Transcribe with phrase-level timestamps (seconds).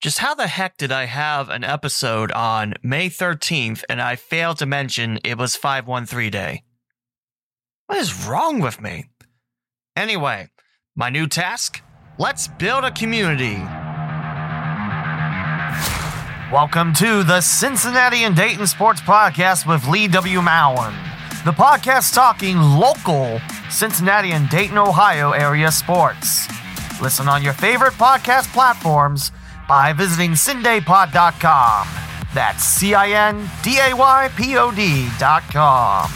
[0.00, 4.56] just how the heck did I have an episode on May 13th and I failed
[4.58, 6.62] to mention it was 513 day?
[7.86, 9.10] What is wrong with me?
[9.94, 10.48] Anyway,
[10.96, 11.82] my new task
[12.18, 13.56] let's build a community.
[16.50, 20.40] Welcome to the Cincinnati and Dayton Sports Podcast with Lee W.
[20.40, 20.94] Mowen.
[21.44, 23.38] The podcast talking local
[23.68, 26.48] Cincinnati and Dayton, Ohio area sports.
[27.02, 29.30] Listen on your favorite podcast platforms
[29.70, 31.86] by visiting cindaypod.com.
[32.34, 36.10] That's C I N D A Y P O D.com.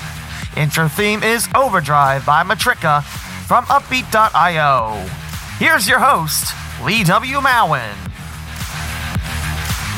[0.56, 3.04] Intro theme is Overdrive by Matrika
[3.46, 5.06] from Uppbeat.io.
[5.58, 6.52] Here's your host,
[6.84, 7.36] Lee W.
[7.36, 7.94] Mowen.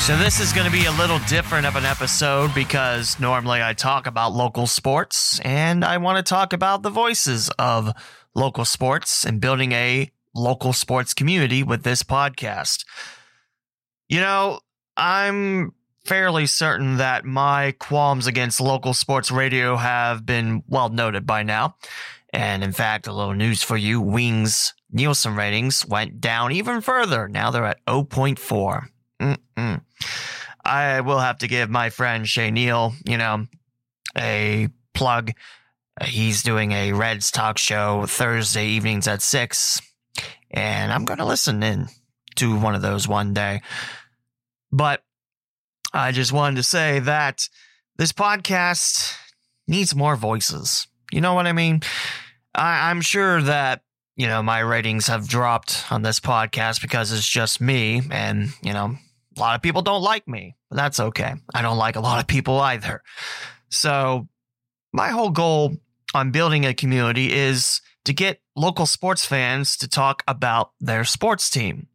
[0.02, 3.73] So, this is going to be a little different of an episode because normally I
[3.73, 7.90] talk about local sports and I want to talk about the voices of
[8.34, 12.84] local sports and building a local sports community with this podcast.
[14.09, 14.60] You know,
[14.96, 15.73] I'm
[16.05, 21.76] fairly certain that my qualms against local sports radio have been well noted by now.
[22.32, 27.29] And in fact, a little news for you Wings Nielsen ratings went down even further.
[27.29, 28.87] Now they're at 0.4.
[29.21, 29.80] Mm-mm.
[30.65, 33.46] I will have to give my friend Shay Neal, you know,
[34.16, 35.32] a plug.
[36.04, 39.80] He's doing a Reds talk show Thursday evenings at 6.
[40.51, 41.88] And I'm going to listen in
[42.37, 43.60] to one of those one day.
[44.73, 45.02] But
[45.92, 47.48] I just wanted to say that
[47.96, 49.15] this podcast
[49.66, 50.87] needs more voices.
[51.12, 51.82] You know what I mean?
[52.54, 53.82] I, I'm sure that,
[54.16, 58.02] you know, my ratings have dropped on this podcast because it's just me.
[58.10, 58.96] And, you know,
[59.37, 61.34] a lot of people don't like me, but that's okay.
[61.54, 63.02] I don't like a lot of people either.
[63.68, 64.28] So,
[64.92, 65.76] my whole goal
[66.14, 71.50] on building a community is to get local sports fans to talk about their sports
[71.50, 71.88] team.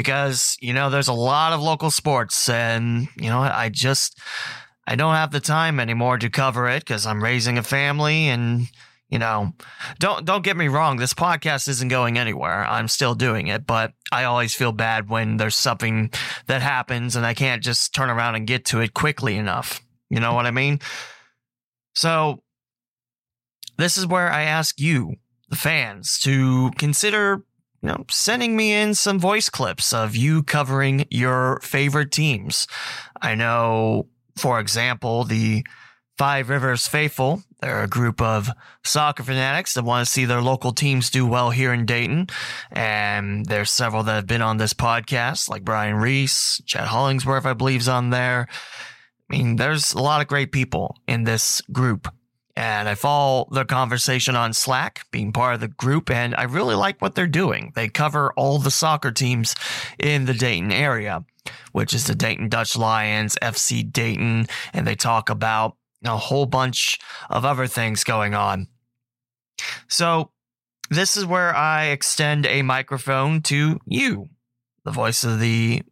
[0.00, 4.18] Because, you know, there's a lot of local sports, and, you know, I just,
[4.86, 8.66] I don't have the time anymore to cover it because I'm raising a family and,
[9.10, 9.52] you know,
[9.98, 12.64] don't don't get me wrong, this podcast isn't going anywhere.
[12.64, 16.10] I'm still doing it, but I always feel bad when there's something
[16.46, 19.82] that happens and I can't just turn around and get to it quickly enough.
[20.08, 20.80] You know what I mean?
[21.94, 22.42] So
[23.76, 25.16] this is where I ask you,
[25.50, 27.44] the fans, to consider,
[27.82, 32.66] you know, sending me in some voice clips of you covering your favorite teams.
[33.20, 35.64] I know, for example, the
[36.18, 37.42] Five Rivers Faithful.
[37.60, 38.50] They're a group of
[38.84, 42.26] soccer fanatics that want to see their local teams do well here in Dayton.
[42.70, 47.54] And there's several that have been on this podcast, like Brian Reese, Chad Hollingsworth, I
[47.54, 48.48] believe, is on there.
[49.30, 52.12] I mean, there's a lot of great people in this group.
[52.56, 56.74] And I follow the conversation on Slack, being part of the group, and I really
[56.74, 57.72] like what they're doing.
[57.74, 59.54] They cover all the soccer teams
[59.98, 61.24] in the Dayton area,
[61.72, 66.98] which is the Dayton Dutch Lions, FC Dayton, and they talk about a whole bunch
[67.28, 68.66] of other things going on.
[69.88, 70.32] So,
[70.90, 74.28] this is where I extend a microphone to you,
[74.84, 75.82] the voice of the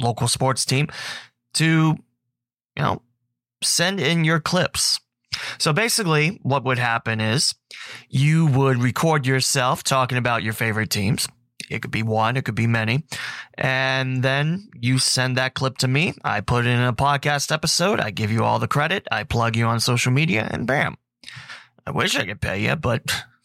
[0.00, 0.88] local sports team,
[1.54, 1.96] to,
[2.76, 3.02] you know,
[3.62, 5.00] send in your clips.
[5.58, 7.54] So basically, what would happen is
[8.08, 11.28] you would record yourself talking about your favorite teams.
[11.68, 13.04] It could be one, it could be many.
[13.54, 16.14] And then you send that clip to me.
[16.24, 18.00] I put it in a podcast episode.
[18.00, 19.06] I give you all the credit.
[19.10, 20.96] I plug you on social media and bam.
[21.86, 23.02] I wish I could pay you, but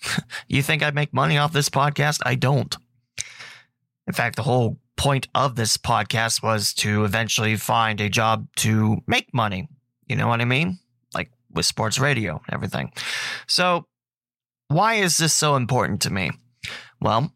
[0.47, 2.19] you think I'd make money off this podcast?
[2.25, 2.75] I don't.
[4.07, 9.01] In fact, the whole point of this podcast was to eventually find a job to
[9.07, 9.67] make money.
[10.07, 10.79] You know what I mean?
[11.53, 12.91] With sports radio and everything.
[13.47, 13.87] So,
[14.67, 16.31] why is this so important to me?
[17.01, 17.33] Well,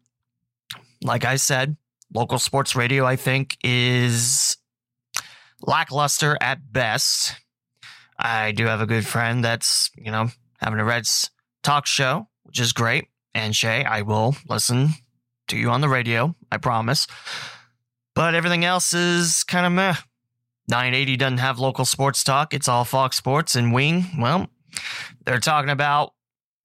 [1.02, 1.76] like I said,
[2.14, 4.56] local sports radio, I think, is
[5.60, 7.34] lackluster at best.
[8.18, 10.28] I do have a good friend that's, you know,
[10.58, 11.30] having a Reds
[11.62, 13.08] talk show, which is great.
[13.34, 14.90] And Shay, I will listen
[15.48, 17.06] to you on the radio, I promise.
[18.14, 19.94] But everything else is kind of meh.
[20.68, 22.52] 980 doesn't have local sports talk.
[22.52, 24.06] It's all Fox Sports and Wing.
[24.18, 24.48] Well,
[25.24, 26.12] they're talking about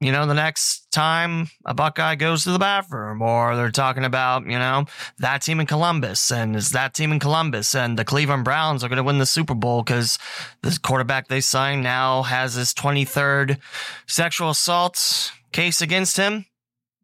[0.02, 4.46] you know, the next time a Buckeye goes to the bathroom, or they're talking about,
[4.46, 4.86] you know,
[5.20, 8.90] that team in Columbus, and is that team in Columbus, and the Cleveland Browns are
[8.90, 10.18] going to win the Super Bowl because
[10.64, 13.60] the quarterback they signed now has his 23rd
[14.08, 16.46] sexual assault case against him.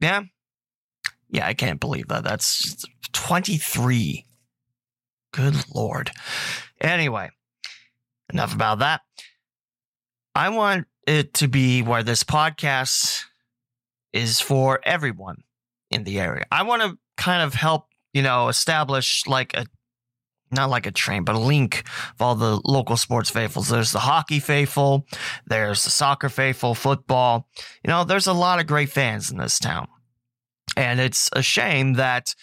[0.01, 0.23] Yeah.
[1.29, 2.23] Yeah, I can't believe that.
[2.23, 2.83] That's
[3.13, 4.25] 23.
[5.33, 6.09] Good Lord.
[6.81, 7.29] Anyway,
[8.31, 9.01] enough about that.
[10.35, 13.24] I want it to be where this podcast
[14.13, 15.44] is for everyone
[15.89, 16.45] in the area.
[16.51, 19.65] I want to kind of help, you know, establish like a
[20.51, 21.83] not like a train, but a link
[22.13, 23.68] of all the local sports faithfuls.
[23.68, 25.06] There's the hockey faithful,
[25.45, 27.50] there's the soccer faithful, football.
[27.83, 29.88] You know, there's a lot of great fans in this town.
[30.75, 32.35] And it's a shame that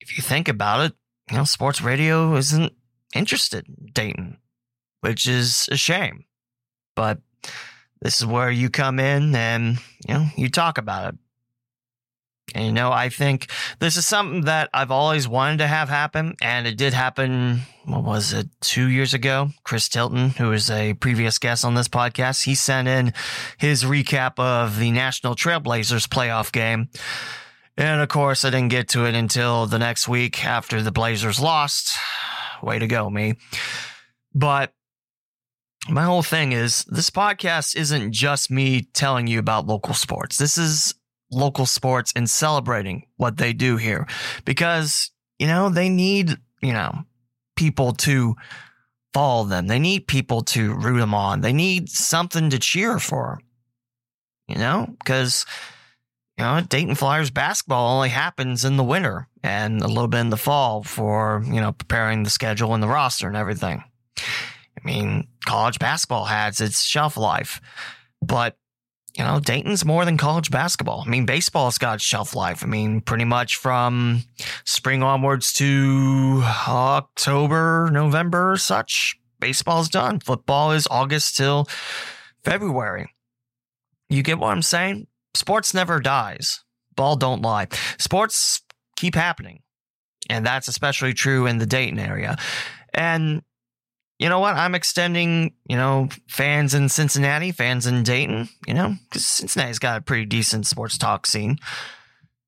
[0.00, 0.92] if you think about it,
[1.30, 2.72] you know, sports radio isn't
[3.14, 4.38] interested in Dayton,
[5.00, 6.24] which is a shame.
[6.94, 7.20] But
[8.00, 11.20] this is where you come in and, you know, you talk about it.
[12.54, 16.34] And, you know, I think this is something that I've always wanted to have happen.
[16.40, 19.50] And it did happen, what was it, two years ago?
[19.64, 23.12] Chris Tilton, who is a previous guest on this podcast, he sent in
[23.58, 26.88] his recap of the National Trailblazers playoff game.
[27.76, 31.38] And of course, I didn't get to it until the next week after the Blazers
[31.38, 31.96] lost.
[32.62, 33.34] Way to go, me.
[34.34, 34.72] But
[35.88, 40.36] my whole thing is this podcast isn't just me telling you about local sports.
[40.36, 40.94] This is
[41.30, 44.06] local sports and celebrating what they do here
[44.44, 47.04] because, you know, they need, you know,
[47.56, 48.34] people to
[49.14, 49.66] follow them.
[49.66, 51.40] They need people to root them on.
[51.40, 53.40] They need something to cheer for,
[54.46, 55.46] you know, because,
[56.38, 60.30] you know, Dayton Flyers basketball only happens in the winter and a little bit in
[60.30, 63.82] the fall for, you know, preparing the schedule and the roster and everything.
[64.16, 67.60] I mean, college basketball has its shelf life,
[68.22, 68.56] but
[69.16, 71.02] you know, Dayton's more than college basketball.
[71.04, 72.62] I mean, baseball's got shelf life.
[72.62, 74.22] I mean, pretty much from
[74.64, 79.18] spring onwards to October, November, such.
[79.40, 80.20] Baseball's done.
[80.20, 81.68] Football is August till
[82.44, 83.12] February.
[84.08, 85.08] You get what I'm saying?
[85.38, 86.64] Sports never dies.
[86.96, 87.68] Ball don't lie.
[87.96, 88.60] Sports
[88.96, 89.60] keep happening.
[90.28, 92.36] And that's especially true in the Dayton area.
[92.92, 93.42] And
[94.18, 94.56] you know what?
[94.56, 99.98] I'm extending, you know, fans in Cincinnati, fans in Dayton, you know, because Cincinnati's got
[99.98, 101.58] a pretty decent sports talk scene.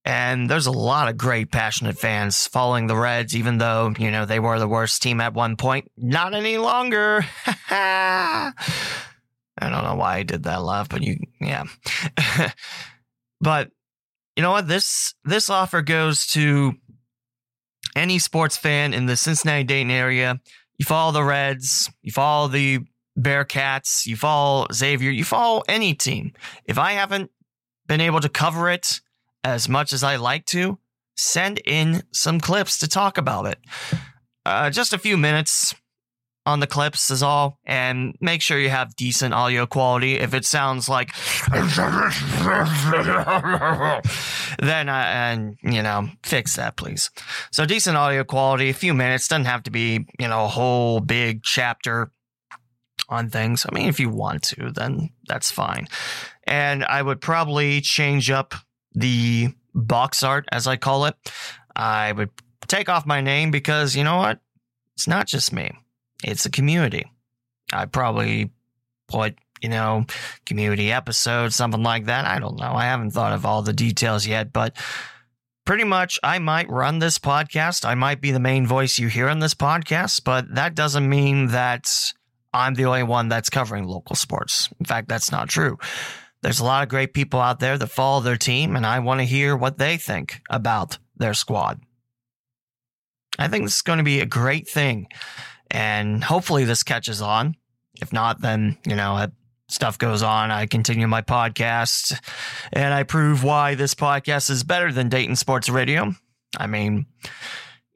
[0.04, 4.26] And there's a lot of great, passionate fans following the Reds, even though, you know,
[4.26, 5.92] they were the worst team at one point.
[5.96, 7.24] Not any longer.
[9.60, 11.64] I don't know why I did that laugh, but you, yeah.
[13.40, 13.70] but
[14.36, 14.68] you know what?
[14.68, 16.74] This, this offer goes to
[17.94, 20.40] any sports fan in the Cincinnati Dayton area
[20.80, 22.78] you follow the Reds, you follow the
[23.18, 26.32] Bearcats, you follow Xavier, you follow any team.
[26.64, 27.30] If I haven't
[27.86, 29.02] been able to cover it
[29.44, 30.78] as much as I like to,
[31.18, 33.58] send in some clips to talk about it.
[34.46, 35.74] Uh, just a few minutes,
[36.50, 40.16] on the clips is all and make sure you have decent audio quality.
[40.16, 41.14] If it sounds like
[44.58, 47.10] then uh, and you know fix that please.
[47.52, 51.00] So decent audio quality a few minutes doesn't have to be you know a whole
[51.00, 52.10] big chapter
[53.08, 53.64] on things.
[53.68, 55.86] I mean if you want to then that's fine.
[56.44, 58.54] And i would probably change up
[58.92, 61.14] the box art as i call it.
[61.76, 62.30] I would
[62.66, 64.40] take off my name because you know what?
[64.96, 65.72] It's not just me
[66.22, 67.10] it's a community.
[67.72, 68.50] I probably
[69.08, 70.06] put, you know,
[70.46, 72.26] community episode, something like that.
[72.26, 72.72] I don't know.
[72.72, 74.76] I haven't thought of all the details yet, but
[75.64, 77.84] pretty much I might run this podcast.
[77.84, 81.48] I might be the main voice you hear on this podcast, but that doesn't mean
[81.48, 82.12] that
[82.52, 84.68] I'm the only one that's covering local sports.
[84.78, 85.78] In fact, that's not true.
[86.42, 89.20] There's a lot of great people out there that follow their team, and I want
[89.20, 91.80] to hear what they think about their squad.
[93.38, 95.06] I think this is going to be a great thing
[95.70, 97.56] and hopefully this catches on.
[98.00, 99.26] If not, then, you know,
[99.68, 100.50] stuff goes on.
[100.50, 102.18] I continue my podcast
[102.72, 106.12] and I prove why this podcast is better than Dayton Sports Radio.
[106.58, 107.06] I mean,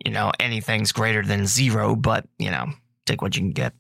[0.05, 2.67] you know, anything's greater than zero, but, you know,
[3.07, 3.75] take what you can get.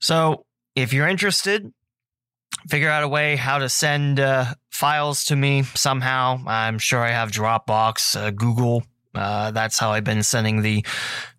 [0.00, 1.72] So if you're interested,
[2.68, 6.40] figure out a way how to send uh, files to me somehow.
[6.46, 8.84] I'm sure I have Dropbox, uh, Google
[9.14, 10.84] uh, that's how I've been sending the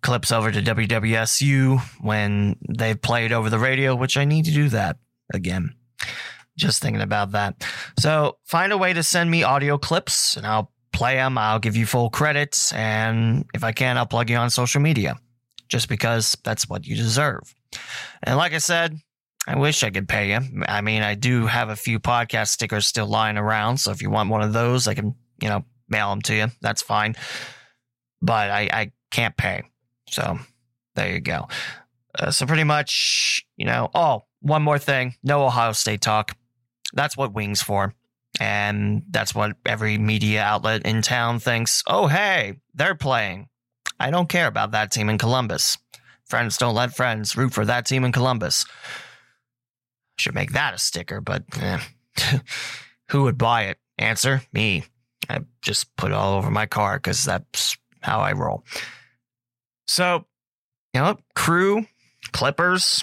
[0.02, 4.68] clips over to WWSU when they've played over the radio, which I need to do
[4.68, 4.96] that
[5.32, 5.74] again.
[6.56, 7.66] Just thinking about that.
[7.98, 11.36] So find a way to send me audio clips and I'll play them.
[11.36, 12.72] I'll give you full credits.
[12.72, 15.16] And if I can, I'll plug you on social media
[15.68, 17.52] just because that's what you deserve.
[18.22, 18.96] And like I said,
[19.48, 20.62] I wish I could pay you.
[20.68, 23.78] I mean, I do have a few podcast stickers still lying around.
[23.78, 26.46] So if you want one of those, I can, you know, mail them to you.
[26.62, 27.16] That's fine
[28.24, 29.62] but I, I can't pay.
[30.08, 30.38] So
[30.94, 31.48] there you go.
[32.18, 35.14] Uh, so pretty much, you know, oh, one more thing.
[35.22, 36.36] No Ohio State talk.
[36.92, 37.94] That's what Wings for.
[38.40, 41.82] And that's what every media outlet in town thinks.
[41.86, 43.48] Oh, hey, they're playing.
[44.00, 45.78] I don't care about that team in Columbus.
[46.24, 48.64] Friends don't let friends root for that team in Columbus.
[50.18, 51.78] Should make that a sticker, but eh.
[53.10, 53.78] who would buy it?
[53.98, 54.84] Answer me.
[55.28, 58.64] I just put it all over my car because that's how I roll.
[59.86, 60.26] So,
[60.92, 61.86] you know, crew,
[62.32, 63.02] Clippers,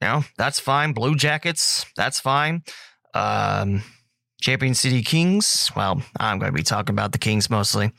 [0.00, 0.92] you know, that's fine.
[0.92, 2.62] Blue Jackets, that's fine.
[3.14, 3.82] Um,
[4.40, 7.92] Champion City Kings, well, I'm going to be talking about the Kings mostly.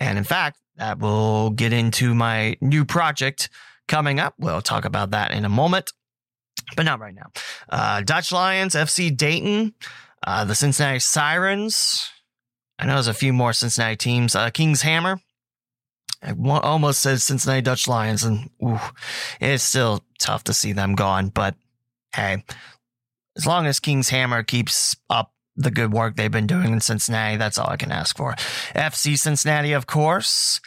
[0.00, 3.50] And in fact, that will get into my new project
[3.88, 4.34] coming up.
[4.38, 5.92] We'll talk about that in a moment,
[6.76, 7.30] but not right now.
[7.68, 9.74] Uh, Dutch Lions, FC Dayton,
[10.26, 12.08] uh, the Cincinnati Sirens.
[12.78, 14.34] I know there's a few more Cincinnati teams.
[14.34, 15.20] Uh, Kings Hammer.
[16.22, 18.80] I almost said Cincinnati Dutch Lions, and ooh,
[19.40, 21.28] it's still tough to see them gone.
[21.28, 21.56] But
[22.14, 22.44] hey,
[23.36, 27.36] as long as Kings Hammer keeps up the good work they've been doing in Cincinnati.
[27.36, 28.32] That's all I can ask for.
[28.74, 30.60] FC Cincinnati, of course.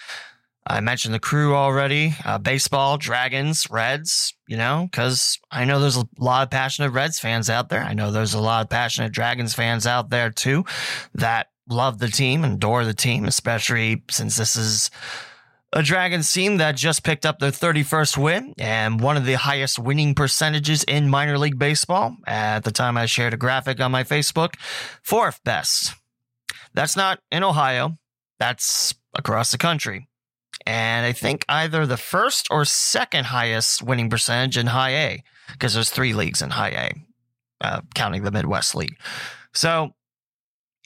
[0.67, 2.15] I mentioned the crew already.
[2.23, 7.19] Uh, baseball, Dragons, Reds, you know, because I know there's a lot of passionate Reds
[7.19, 7.83] fans out there.
[7.83, 10.65] I know there's a lot of passionate Dragons fans out there too
[11.13, 14.89] that love the team adore the team, especially since this is
[15.75, 19.77] a Dragons team that just picked up their 31st win and one of the highest
[19.77, 22.15] winning percentages in minor league baseball.
[22.25, 24.55] At the time I shared a graphic on my Facebook,
[25.03, 25.93] fourth best.
[26.73, 27.97] That's not in Ohio.
[28.39, 30.07] That's across the country.
[30.65, 35.73] And I think either the first or second highest winning percentage in high A, because
[35.73, 38.97] there's three leagues in high A, uh, counting the Midwest League.
[39.53, 39.93] So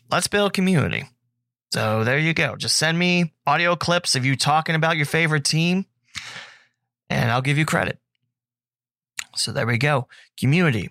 [0.10, 1.06] let's build community.
[1.72, 2.56] So there you go.
[2.56, 5.86] Just send me audio clips of you talking about your favorite team,
[7.10, 8.00] and I'll give you credit.
[9.36, 10.08] So there we go.
[10.38, 10.90] Community.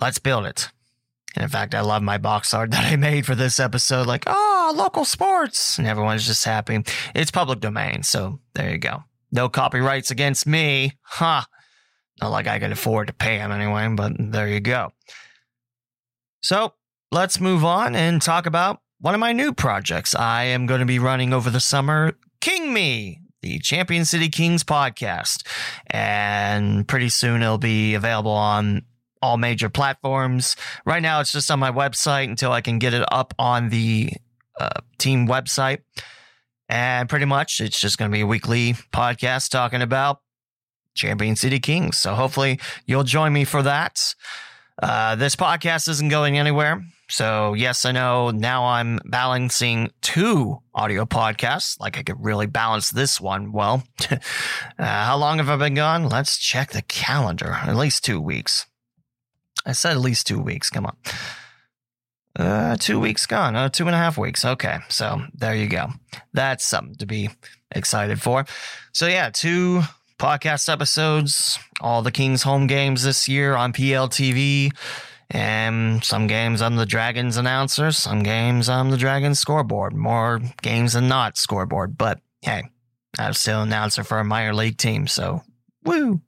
[0.00, 0.68] Let's build it.
[1.34, 4.06] And in fact, I love my box art that I made for this episode.
[4.06, 5.78] Like, oh, local sports.
[5.78, 6.82] And everyone's just happy.
[7.14, 8.02] It's public domain.
[8.02, 9.04] So there you go.
[9.32, 10.92] No copyrights against me.
[11.02, 11.42] Huh.
[12.20, 14.92] Not like I can afford to pay them anyway, but there you go.
[16.42, 16.74] So
[17.10, 20.86] let's move on and talk about one of my new projects I am going to
[20.86, 25.46] be running over the summer, King Me, the Champion City Kings podcast.
[25.88, 28.80] And pretty soon it'll be available on
[29.20, 30.56] all major platforms.
[30.86, 34.10] Right now it's just on my website until I can get it up on the
[34.58, 35.82] uh, team website.
[36.70, 40.22] And pretty much it's just going to be a weekly podcast talking about
[40.94, 41.98] Champion City Kings.
[41.98, 44.14] So hopefully you'll join me for that.
[44.82, 46.84] Uh, this podcast isn't going anywhere.
[47.08, 51.78] So, yes, I know now I'm balancing two audio podcasts.
[51.78, 53.52] Like I could really balance this one.
[53.52, 54.16] Well, uh,
[54.78, 56.08] how long have I been gone?
[56.08, 57.52] Let's check the calendar.
[57.52, 58.66] At least two weeks.
[59.66, 60.70] I said at least two weeks.
[60.70, 60.96] Come on.
[62.36, 63.54] Uh, two weeks gone.
[63.54, 64.44] Uh, two and a half weeks.
[64.44, 64.78] Okay.
[64.88, 65.88] So there you go.
[66.32, 67.30] That's something to be
[67.70, 68.44] excited for.
[68.92, 69.82] So, yeah, two
[70.18, 74.70] podcast episodes, all the Kings home games this year on PLTV.
[75.30, 80.92] And some games I'm the Dragons announcer, some games I'm the Dragons scoreboard, more games
[80.92, 81.96] than not scoreboard.
[81.96, 82.64] But hey,
[83.18, 85.42] I'm still an announcer for a minor league team, so
[85.84, 86.20] woo.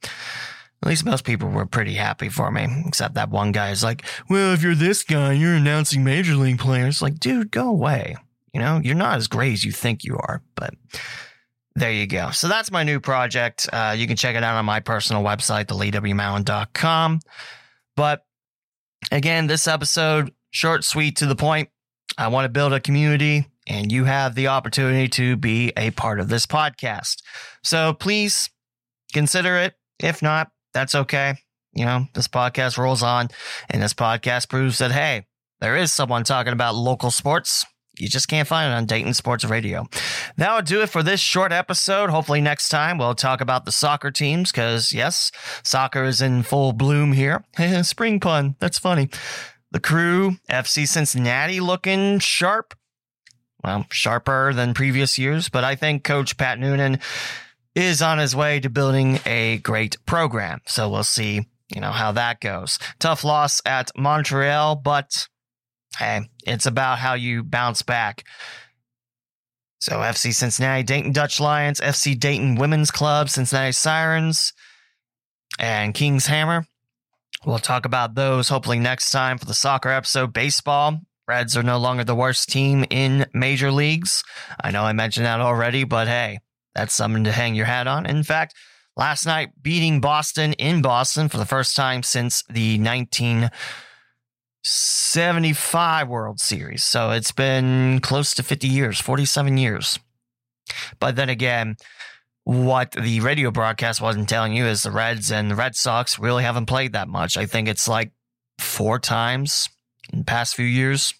[0.82, 4.04] At least most people were pretty happy for me, except that one guy is like,
[4.28, 7.02] well, if you're this guy, you're announcing major league players.
[7.02, 8.16] Like, dude, go away.
[8.52, 10.74] You know, you're not as great as you think you are, but
[11.76, 12.30] there you go.
[12.32, 13.68] So that's my new project.
[13.72, 17.20] Uh, you can check it out on my personal website, theleewmountain.com.
[17.94, 18.26] But
[19.12, 21.68] Again, this episode, short, sweet, to the point.
[22.18, 26.18] I want to build a community, and you have the opportunity to be a part
[26.18, 27.22] of this podcast.
[27.62, 28.50] So please
[29.12, 29.74] consider it.
[30.00, 31.34] If not, that's okay.
[31.72, 33.28] You know, this podcast rolls on,
[33.70, 35.26] and this podcast proves that, hey,
[35.60, 37.64] there is someone talking about local sports
[37.98, 39.86] you just can't find it on Dayton Sports Radio.
[40.36, 42.10] That'll do it for this short episode.
[42.10, 46.72] Hopefully, next time we'll talk about the soccer teams because, yes, soccer is in full
[46.72, 47.44] bloom here.
[47.82, 48.56] Spring pun.
[48.58, 49.08] That's funny.
[49.72, 52.74] The crew, FC Cincinnati looking sharp.
[53.64, 57.00] Well, sharper than previous years, but I think Coach Pat Noonan
[57.74, 60.60] is on his way to building a great program.
[60.66, 62.78] So we'll see, you know, how that goes.
[62.98, 65.28] Tough loss at Montreal, but
[65.98, 68.24] Hey, it's about how you bounce back.
[69.80, 74.52] So FC Cincinnati, Dayton Dutch Lions, FC Dayton Women's Club, Cincinnati Sirens,
[75.58, 76.66] and Kings Hammer.
[77.44, 80.32] We'll talk about those hopefully next time for the soccer episode.
[80.32, 84.22] Baseball, Reds are no longer the worst team in major leagues.
[84.62, 86.40] I know I mentioned that already, but hey,
[86.74, 88.06] that's something to hang your hat on.
[88.06, 88.54] In fact,
[88.96, 93.50] last night beating Boston in Boston for the first time since the 19-
[94.66, 96.84] 75 World Series.
[96.84, 99.98] So it's been close to 50 years, 47 years.
[100.98, 101.76] But then again,
[102.44, 106.44] what the radio broadcast wasn't telling you is the Reds and the Red Sox really
[106.44, 107.36] haven't played that much.
[107.36, 108.12] I think it's like
[108.58, 109.68] four times
[110.12, 111.14] in the past few years.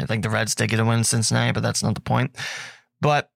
[0.00, 2.36] I think the Reds did get a win in Cincinnati, but that's not the point.
[3.00, 3.30] But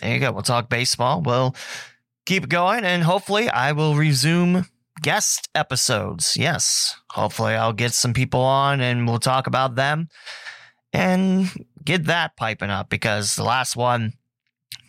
[0.00, 0.32] there you go.
[0.32, 1.22] We'll talk baseball.
[1.22, 1.54] We'll
[2.26, 4.66] keep going, and hopefully, I will resume
[5.02, 6.36] guest episodes.
[6.36, 10.08] Yes, hopefully, I'll get some people on and we'll talk about them
[10.92, 11.48] and
[11.84, 14.14] get that piping up because the last one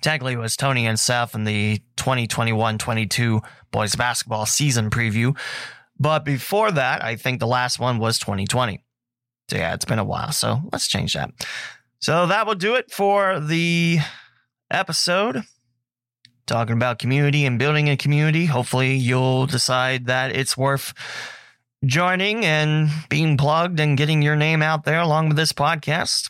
[0.01, 3.41] technically was Tony and Seth in the 2021 22
[3.71, 5.37] boys basketball season preview.
[5.99, 8.83] But before that, I think the last one was 2020.
[9.49, 10.31] So yeah, it's been a while.
[10.31, 11.31] So let's change that.
[11.99, 13.99] So that will do it for the
[14.71, 15.43] episode
[16.51, 18.45] talking about community and building a community.
[18.45, 20.93] Hopefully, you'll decide that it's worth
[21.85, 26.29] joining and being plugged and getting your name out there along with this podcast.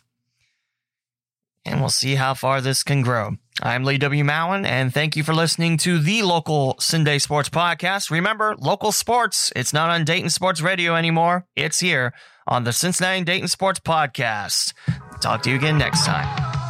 [1.65, 3.31] And we'll see how far this can grow.
[3.63, 4.23] I'm Lee W.
[4.23, 8.09] Mowen, and thank you for listening to the local CinDay Sports Podcast.
[8.09, 11.45] Remember, local sports, it's not on Dayton Sports Radio anymore.
[11.55, 12.13] It's here
[12.47, 14.73] on the Cincinnati Dayton Sports Podcast.
[15.19, 16.60] Talk to you again next time.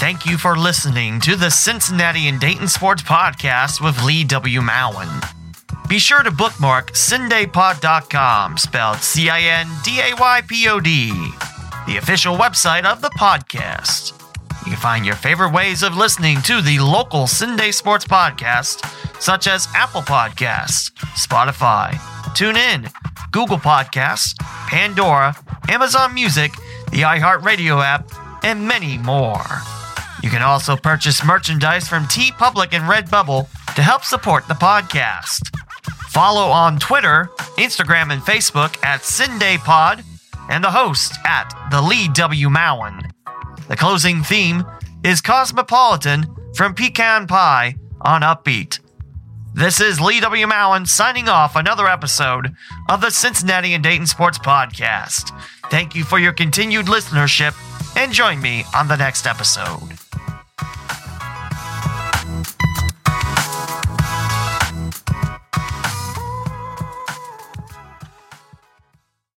[0.00, 4.62] Thank you for listening to the Cincinnati and Dayton Sports Podcast with Lee W.
[4.62, 5.08] Mowen.
[5.90, 11.10] Be sure to bookmark cindaypod.com, spelled C I N D A Y P O D,
[11.86, 14.18] the official website of the podcast.
[14.64, 18.82] You can find your favorite ways of listening to the local CinDay Sports Podcast,
[19.20, 21.92] such as Apple Podcasts, Spotify,
[22.34, 22.90] TuneIn,
[23.32, 25.36] Google Podcasts, Pandora,
[25.68, 26.52] Amazon Music,
[26.90, 28.10] the iHeartRadio app,
[28.42, 29.44] and many more.
[30.22, 35.48] You can also purchase merchandise from TeePublic and Redbubble to help support the podcast.
[36.10, 40.04] Follow on Twitter, Instagram, and Facebook at CindayPod
[40.50, 42.48] and the host at the Lee W.
[42.48, 43.10] Mowen.
[43.68, 44.64] The closing theme
[45.04, 48.80] is Cosmopolitan from Pecan Pie on Uppbeat.
[49.54, 50.46] This is Lee W.
[50.46, 52.54] Mowen signing off another episode
[52.88, 55.30] of the Cincinnati and Dayton Sports Podcast.
[55.70, 57.54] Thank you for your continued listenership
[57.96, 59.80] and join me on the next episode.